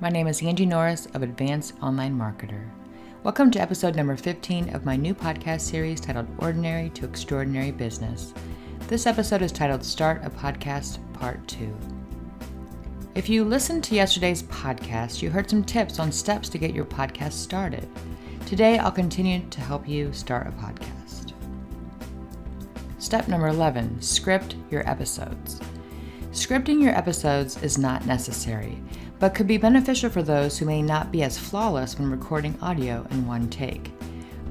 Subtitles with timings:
[0.00, 2.70] My name is Angie Norris of Advanced Online Marketer.
[3.22, 8.32] Welcome to episode number 15 of my new podcast series titled Ordinary to Extraordinary Business.
[8.88, 11.76] This episode is titled Start a Podcast Part 2.
[13.14, 16.86] If you listened to yesterday's podcast, you heard some tips on steps to get your
[16.86, 17.86] podcast started.
[18.46, 21.34] Today, I'll continue to help you start a podcast.
[22.98, 25.60] Step number 11 Script your episodes.
[26.32, 28.80] Scripting your episodes is not necessary,
[29.18, 33.04] but could be beneficial for those who may not be as flawless when recording audio
[33.10, 33.88] in one take.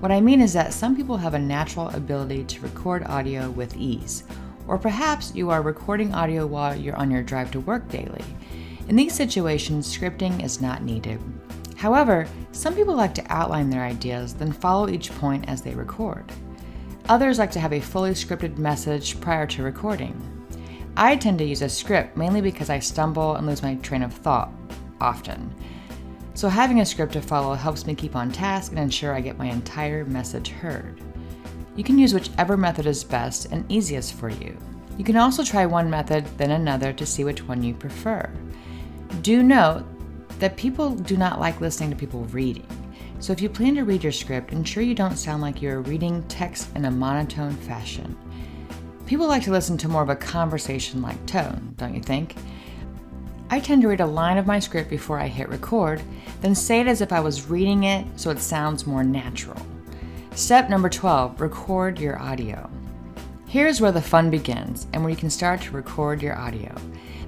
[0.01, 3.77] What I mean is that some people have a natural ability to record audio with
[3.77, 4.25] ease,
[4.67, 8.25] or perhaps you are recording audio while you're on your drive to work daily.
[8.89, 11.21] In these situations, scripting is not needed.
[11.77, 16.29] However, some people like to outline their ideas, then follow each point as they record.
[17.07, 20.38] Others like to have a fully scripted message prior to recording.
[20.97, 24.13] I tend to use a script mainly because I stumble and lose my train of
[24.13, 24.51] thought
[24.99, 25.53] often.
[26.33, 29.37] So, having a script to follow helps me keep on task and ensure I get
[29.37, 31.01] my entire message heard.
[31.75, 34.57] You can use whichever method is best and easiest for you.
[34.97, 38.29] You can also try one method, then another to see which one you prefer.
[39.21, 39.83] Do note
[40.39, 42.67] that people do not like listening to people reading.
[43.19, 46.23] So, if you plan to read your script, ensure you don't sound like you're reading
[46.29, 48.17] text in a monotone fashion.
[49.09, 52.35] People like to listen to more of a conversation like tone, don't you think?
[53.49, 55.99] I tend to read a line of my script before I hit record,
[56.41, 59.59] then say it as if I was reading it so it sounds more natural.
[60.35, 62.69] Step number 12 record your audio.
[63.47, 66.71] Here's where the fun begins and where you can start to record your audio.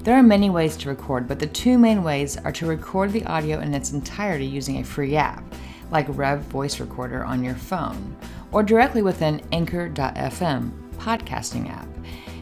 [0.04, 3.26] There are many ways to record, but the two main ways are to record the
[3.26, 5.44] audio in its entirety using a free app,
[5.90, 8.16] like Rev Voice Recorder on your phone,
[8.52, 11.88] or directly within Anchor.fm, podcasting app.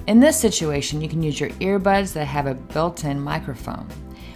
[0.08, 3.88] In this situation, you can use your earbuds that have a built in microphone.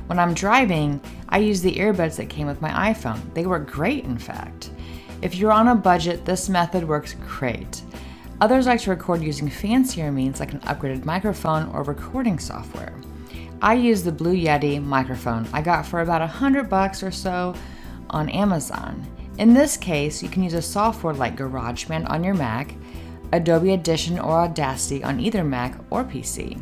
[0.08, 3.34] When I'm driving, I use the earbuds that came with my iPhone.
[3.34, 4.72] They work great, in fact.
[5.22, 7.82] If you're on a budget, this method works great.
[8.42, 12.94] Others like to record using fancier means like an upgraded microphone or recording software.
[13.62, 17.56] I use the Blue Yeti microphone I got for about a hundred bucks or so
[18.10, 19.06] on Amazon.
[19.38, 22.76] In this case, you can use a software like GarageBand on your Mac,
[23.34, 26.62] Adobe Audition or Audacity on either Mac or PC.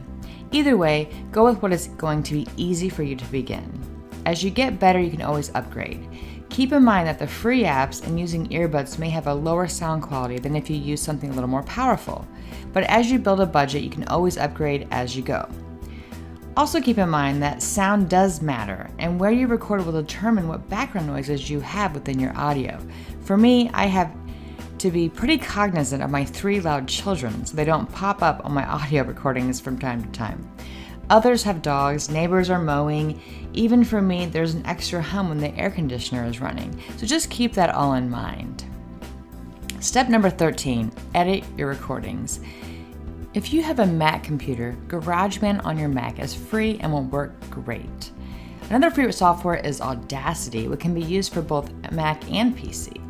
[0.52, 3.80] Either way, go with what is going to be easy for you to begin.
[4.26, 6.08] As you get better, you can always upgrade.
[6.50, 10.02] Keep in mind that the free apps and using earbuds may have a lower sound
[10.02, 12.26] quality than if you use something a little more powerful,
[12.72, 15.48] but as you build a budget, you can always upgrade as you go.
[16.58, 20.70] Also, keep in mind that sound does matter, and where you record will determine what
[20.70, 22.78] background noises you have within your audio.
[23.22, 24.14] For me, I have
[24.82, 28.52] to be pretty cognizant of my three loud children so they don't pop up on
[28.52, 30.52] my audio recordings from time to time.
[31.12, 33.22] Others have dogs, neighbors are mowing.
[33.54, 37.30] Even for me, there's an extra hum when the air conditioner is running, so just
[37.30, 38.66] keep that all in mind.
[39.82, 42.40] Step number 13 edit your recordings.
[43.36, 47.40] If you have a Mac computer, GarageBand on your Mac is free and will work
[47.50, 48.12] great.
[48.70, 53.01] Another free software is Audacity, which can be used for both Mac and PC.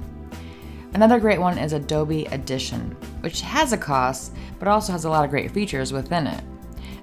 [0.93, 5.23] Another great one is Adobe Audition, which has a cost but also has a lot
[5.23, 6.43] of great features within it.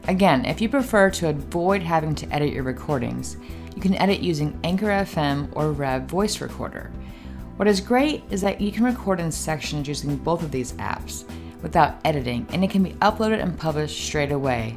[0.09, 3.37] Again, if you prefer to avoid having to edit your recordings,
[3.75, 6.91] you can edit using Anchor FM or Rev Voice Recorder.
[7.57, 11.25] What is great is that you can record in sections using both of these apps
[11.63, 14.77] without editing, and it can be uploaded and published straight away.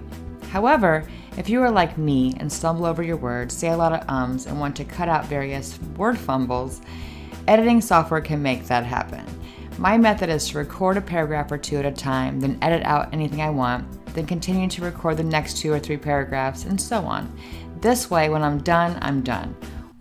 [0.50, 1.06] However,
[1.38, 4.48] if you are like me and stumble over your words, say a lot of ums,
[4.48, 6.82] and want to cut out various word fumbles,
[7.48, 9.26] Editing software can make that happen.
[9.78, 13.14] My method is to record a paragraph or two at a time, then edit out
[13.14, 17.00] anything I want, then continue to record the next two or three paragraphs, and so
[17.02, 17.36] on.
[17.80, 19.56] This way, when I'm done, I'm done.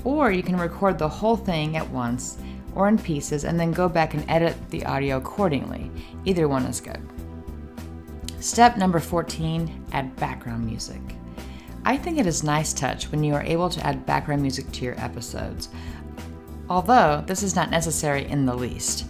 [0.04, 2.38] Or you can record the whole thing at once
[2.74, 5.90] or in pieces and then go back and edit the audio accordingly.
[6.24, 7.00] Either one is good.
[8.40, 11.00] Step number 14 add background music.
[11.84, 14.84] I think it is nice touch when you are able to add background music to
[14.84, 15.70] your episodes
[16.70, 19.06] although this is not necessary in the least.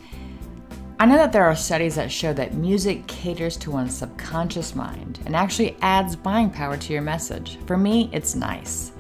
[0.99, 5.21] I know that there are studies that show that music caters to one's subconscious mind
[5.27, 7.59] and actually adds buying power to your message.
[7.67, 8.93] For me, it's nice.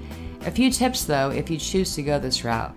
[0.43, 2.75] A few tips though, if you choose to go this route.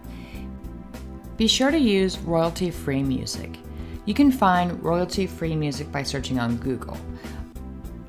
[1.38, 3.58] Be sure to use royalty free music.
[4.06, 6.98] You can find royalty free music by searching on Google.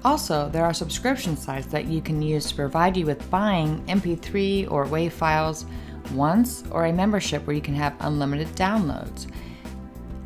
[0.05, 4.71] Also, there are subscription sites that you can use to provide you with buying MP3
[4.71, 5.65] or WAV files
[6.13, 9.27] once or a membership where you can have unlimited downloads.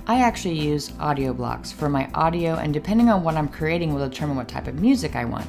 [0.06, 4.36] I actually use Audioblocks for my audio, and depending on what I'm creating, will determine
[4.36, 5.46] what type of music I want.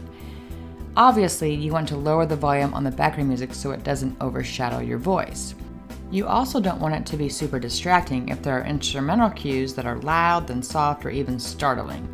[0.97, 4.79] Obviously, you want to lower the volume on the background music so it doesn't overshadow
[4.79, 5.55] your voice.
[6.11, 9.85] You also don't want it to be super distracting if there are instrumental cues that
[9.85, 12.07] are loud, then soft, or even startling.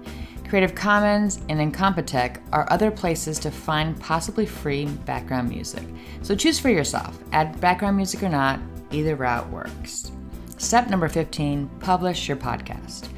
[0.48, 5.84] Creative Commons and Incompetech are other places to find possibly free background music.
[6.22, 7.18] So choose for yourself.
[7.32, 8.60] Add background music or not,
[8.92, 10.12] either route works.
[10.58, 13.10] Step number 15 publish your podcast.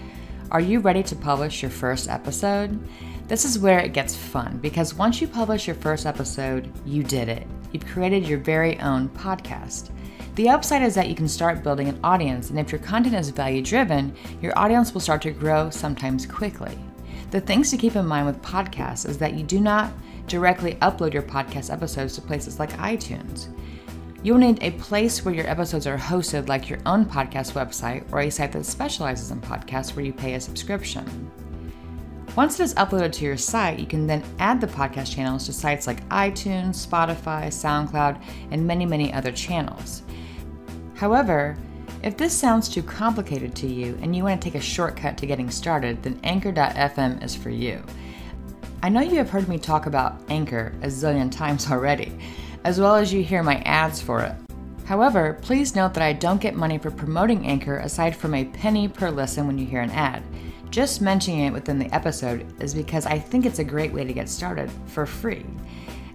[0.51, 2.79] Are you ready to publish your first episode?
[3.27, 7.27] This is where it gets fun because once you publish your first episode, you did
[7.27, 7.45] it.
[7.73, 9.89] You've created your very own podcast.
[10.35, 13.31] The upside is that you can start building an audience, and if your content is
[13.31, 16.77] value driven, your audience will start to grow sometimes quickly.
[17.31, 19.91] The things to keep in mind with podcasts is that you do not
[20.27, 23.47] directly upload your podcast episodes to places like iTunes.
[24.24, 28.21] You'll need a place where your episodes are hosted, like your own podcast website or
[28.21, 31.31] a site that specializes in podcasts where you pay a subscription.
[32.35, 35.53] Once it is uploaded to your site, you can then add the podcast channels to
[35.53, 38.21] sites like iTunes, Spotify, SoundCloud,
[38.51, 40.03] and many, many other channels.
[40.95, 41.57] However,
[42.03, 45.25] if this sounds too complicated to you and you want to take a shortcut to
[45.25, 47.83] getting started, then Anchor.fm is for you.
[48.83, 52.17] I know you have heard me talk about Anchor a zillion times already,
[52.63, 54.35] as well as you hear my ads for it.
[54.85, 58.88] However, please note that I don't get money for promoting Anchor aside from a penny
[58.88, 60.23] per listen when you hear an ad.
[60.69, 64.13] Just mentioning it within the episode is because I think it's a great way to
[64.13, 65.45] get started for free.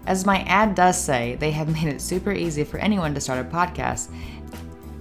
[0.06, 3.44] As my ad does say, they have made it super easy for anyone to start
[3.44, 4.10] a podcast,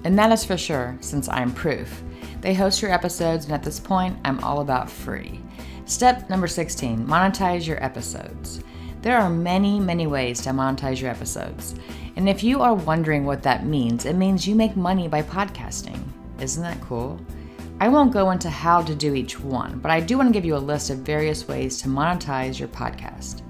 [0.04, 2.02] and that is for sure, since I'm proof.
[2.42, 5.42] They host your episodes, and at this point, I'm all about free.
[5.86, 8.62] Step number 16 monetize your episodes.
[9.02, 11.76] There are many, many ways to monetize your episodes.
[12.16, 16.02] And if you are wondering what that means, it means you make money by podcasting.
[16.40, 17.20] Isn't that cool?
[17.80, 20.46] I won't go into how to do each one, but I do want to give
[20.46, 23.42] you a list of various ways to monetize your podcast.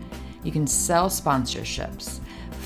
[0.41, 2.21] You can sell sponsorships,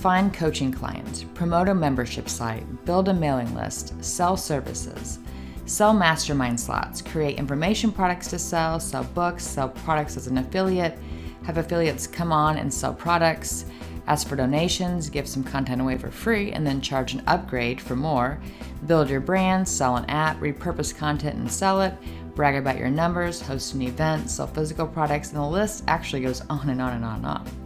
[0.05, 5.17] find coaching clients, promote a membership site, build a mailing list, sell services,
[5.65, 10.99] sell mastermind slots, create information products to sell, sell books, sell products as an affiliate,
[11.41, 13.65] have affiliates come on and sell products,
[14.05, 17.95] ask for donations, give some content away for free, and then charge an upgrade for
[17.95, 18.39] more.
[18.85, 21.95] Build your brand, sell an app, repurpose content and sell it,
[22.35, 26.41] brag about your numbers, host an event, sell physical products, and the list actually goes
[26.41, 27.64] on and on and on and on.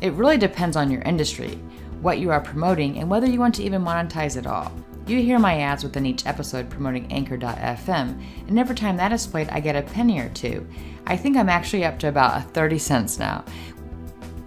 [0.00, 1.58] It really depends on your industry,
[2.02, 4.72] what you are promoting, and whether you want to even monetize at all.
[5.06, 9.48] You hear my ads within each episode promoting Anchor.fm, and every time that is played,
[9.50, 10.66] I get a penny or two.
[11.06, 13.44] I think I'm actually up to about 30 cents now,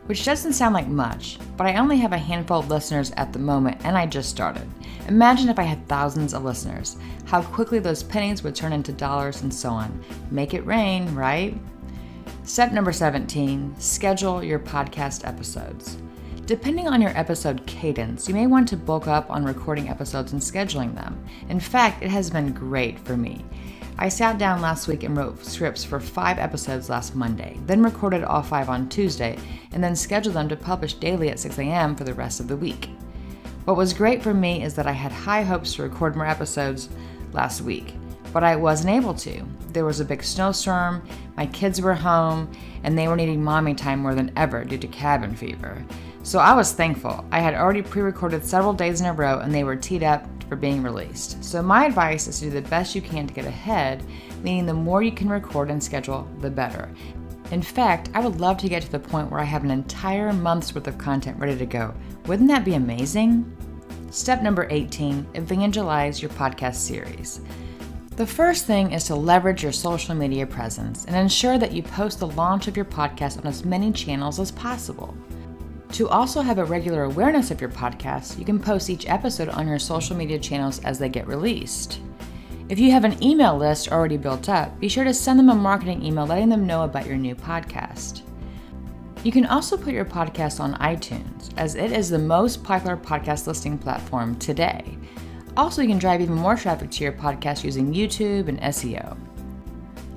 [0.09, 3.39] which doesn't sound like much, but I only have a handful of listeners at the
[3.39, 4.67] moment and I just started.
[5.07, 9.43] Imagine if I had thousands of listeners, how quickly those pennies would turn into dollars
[9.43, 10.03] and so on.
[10.31, 11.55] Make it rain, right?
[12.49, 15.97] Step number 17 schedule your podcast episodes.
[16.47, 20.41] Depending on your episode cadence, you may want to bulk up on recording episodes and
[20.41, 21.23] scheduling them.
[21.49, 23.45] In fact, it has been great for me.
[23.99, 28.23] I sat down last week and wrote scripts for five episodes last Monday, then recorded
[28.23, 29.37] all five on Tuesday,
[29.71, 31.95] and then scheduled them to publish daily at 6 a.m.
[31.95, 32.89] for the rest of the week.
[33.65, 36.89] What was great for me is that I had high hopes to record more episodes
[37.31, 37.93] last week,
[38.33, 39.43] but I wasn't able to.
[39.73, 42.51] There was a big snowstorm, my kids were home,
[42.83, 45.83] and they were needing mommy time more than ever due to cabin fever.
[46.23, 47.25] So I was thankful.
[47.31, 50.27] I had already pre recorded several days in a row and they were teed up
[50.49, 51.43] for being released.
[51.43, 54.03] So, my advice is to do the best you can to get ahead,
[54.41, 56.89] meaning the more you can record and schedule, the better.
[57.51, 60.33] In fact, I would love to get to the point where I have an entire
[60.33, 61.93] month's worth of content ready to go.
[62.25, 63.55] Wouldn't that be amazing?
[64.11, 67.41] Step number 18 evangelize your podcast series.
[68.19, 72.19] The first thing is to leverage your social media presence and ensure that you post
[72.19, 75.15] the launch of your podcast on as many channels as possible.
[75.93, 79.69] To also have a regular awareness of your podcast, you can post each episode on
[79.69, 82.01] your social media channels as they get released.
[82.67, 85.55] If you have an email list already built up, be sure to send them a
[85.55, 88.23] marketing email letting them know about your new podcast.
[89.23, 93.47] You can also put your podcast on iTunes, as it is the most popular podcast
[93.47, 94.98] listing platform today.
[95.59, 99.17] Also, you can drive even more traffic to your podcast using YouTube and SEO.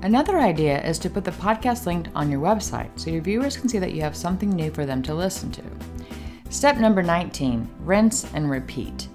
[0.01, 3.67] Another idea is to put the podcast linked on your website so your viewers can
[3.67, 5.61] see that you have something new for them to listen to.
[6.49, 9.09] Step number 19 rinse and repeat.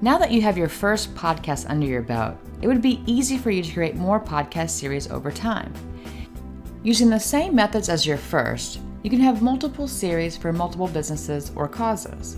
[0.00, 3.50] Now that you have your first podcast under your belt, it would be easy for
[3.50, 5.74] you to create more podcast series over time.
[6.84, 11.50] Using the same methods as your first, you can have multiple series for multiple businesses
[11.56, 12.36] or causes.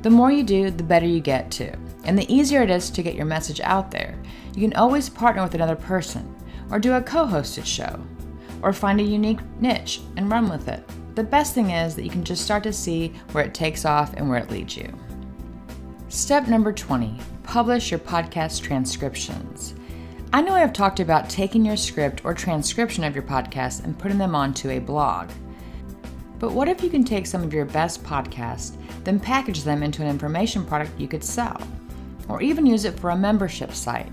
[0.00, 1.74] The more you do, the better you get too.
[2.04, 4.18] And the easier it is to get your message out there.
[4.54, 6.34] You can always partner with another person
[6.70, 8.00] or do a co hosted show,
[8.62, 10.82] or find a unique niche and run with it.
[11.14, 14.14] The best thing is that you can just start to see where it takes off
[14.14, 14.92] and where it leads you.
[16.08, 19.74] Step number 20 publish your podcast transcriptions.
[20.34, 23.98] I know I have talked about taking your script or transcription of your podcast and
[23.98, 25.30] putting them onto a blog.
[26.38, 30.02] But what if you can take some of your best podcasts, then package them into
[30.02, 31.58] an information product you could sell,
[32.28, 34.12] or even use it for a membership site?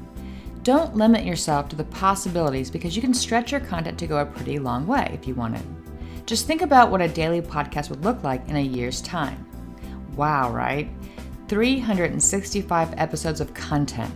[0.63, 4.25] Don't limit yourself to the possibilities because you can stretch your content to go a
[4.25, 5.86] pretty long way if you want wanted.
[6.25, 9.45] Just think about what a daily podcast would look like in a year's time.
[10.15, 10.89] Wow, right?
[11.48, 14.12] 365 episodes of content.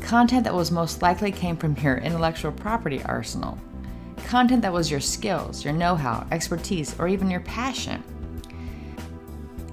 [0.00, 3.58] Content that was most likely came from your intellectual property arsenal.
[4.24, 8.02] Content that was your skills, your know how, expertise, or even your passion.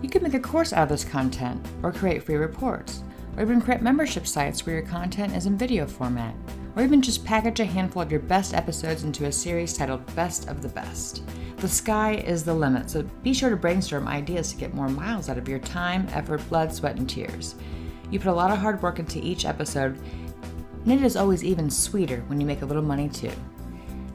[0.01, 3.03] You could make a course out of this content, or create free reports,
[3.37, 6.35] or even create membership sites where your content is in video format,
[6.75, 10.49] or even just package a handful of your best episodes into a series titled Best
[10.49, 11.21] of the Best.
[11.57, 15.29] The sky is the limit, so be sure to brainstorm ideas to get more miles
[15.29, 17.55] out of your time, effort, blood, sweat, and tears.
[18.09, 19.99] You put a lot of hard work into each episode,
[20.83, 23.31] and it is always even sweeter when you make a little money too.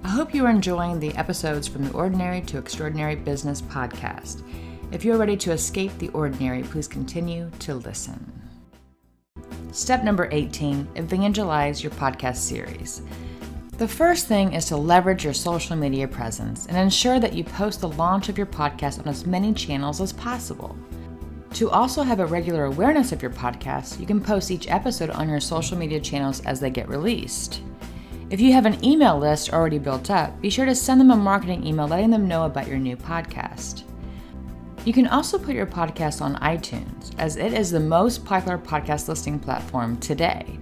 [0.04, 4.42] I hope you are enjoying the episodes from the Ordinary to Extraordinary Business podcast.
[4.90, 8.41] If you're ready to escape the ordinary, please continue to listen.
[9.72, 13.00] Step number 18 Evangelize your podcast series.
[13.78, 17.80] The first thing is to leverage your social media presence and ensure that you post
[17.80, 20.76] the launch of your podcast on as many channels as possible.
[21.54, 25.26] To also have a regular awareness of your podcast, you can post each episode on
[25.26, 27.62] your social media channels as they get released.
[28.28, 31.16] If you have an email list already built up, be sure to send them a
[31.16, 33.84] marketing email letting them know about your new podcast.
[34.84, 39.06] You can also put your podcast on iTunes, as it is the most popular podcast
[39.06, 40.58] listing platform today.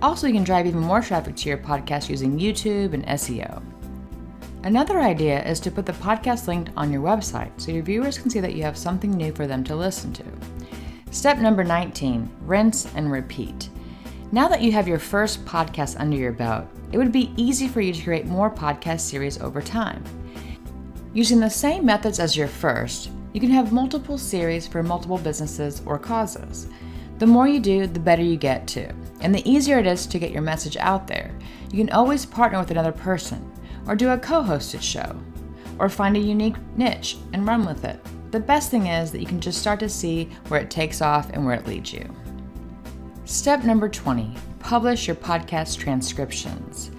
[0.00, 3.60] Also, you can drive even more traffic to your podcast using YouTube and SEO.
[4.62, 8.30] Another idea is to put the podcast linked on your website so your viewers can
[8.30, 10.24] see that you have something new for them to listen to.
[11.10, 13.68] Step number 19 rinse and repeat.
[14.30, 17.80] Now that you have your first podcast under your belt, it would be easy for
[17.80, 20.04] you to create more podcast series over time.
[21.14, 25.82] Using the same methods as your first, you can have multiple series for multiple businesses
[25.84, 26.68] or causes.
[27.18, 28.88] The more you do, the better you get too.
[29.20, 31.30] And the easier it is to get your message out there.
[31.70, 33.52] You can always partner with another person,
[33.86, 35.20] or do a co hosted show,
[35.78, 38.00] or find a unique niche and run with it.
[38.30, 41.28] The best thing is that you can just start to see where it takes off
[41.28, 42.08] and where it leads you.
[43.26, 46.90] Step number 20 publish your podcast transcriptions.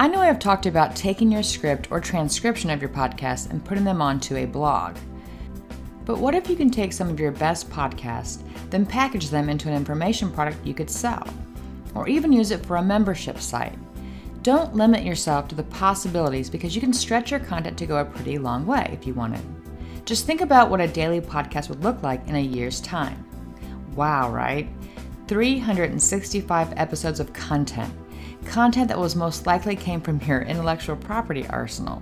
[0.00, 3.64] I know I have talked about taking your script or transcription of your podcast and
[3.64, 4.96] putting them onto a blog.
[6.06, 9.68] But what if you can take some of your best podcasts, then package them into
[9.68, 11.26] an information product you could sell,
[11.96, 13.76] or even use it for a membership site?
[14.42, 18.04] Don't limit yourself to the possibilities because you can stretch your content to go a
[18.04, 19.42] pretty long way if you wanted.
[20.04, 23.26] Just think about what a daily podcast would look like in a year's time.
[23.96, 24.68] Wow, right?
[25.26, 27.92] 365 episodes of content.
[28.44, 32.00] Content that was most likely came from your intellectual property arsenal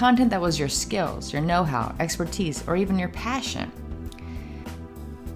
[0.00, 3.70] content that was your skills, your know how, expertise, or even your passion.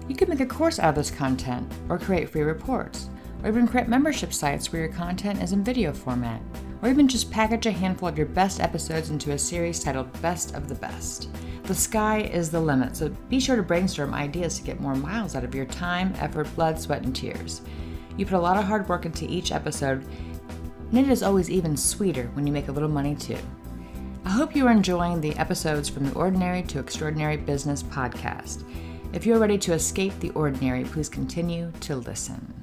[0.07, 3.07] You could make a course out of this content, or create free reports,
[3.43, 6.41] or even create membership sites where your content is in video format,
[6.81, 10.55] or even just package a handful of your best episodes into a series titled Best
[10.55, 11.29] of the Best.
[11.65, 15.35] The sky is the limit, so be sure to brainstorm ideas to get more miles
[15.35, 17.61] out of your time, effort, blood, sweat, and tears.
[18.17, 20.03] You put a lot of hard work into each episode,
[20.89, 23.37] and it is always even sweeter when you make a little money too.
[24.25, 28.63] I hope you are enjoying the episodes from the Ordinary to Extraordinary Business podcast.
[29.13, 32.54] If you're ready to escape the ordinary, please continue to listen.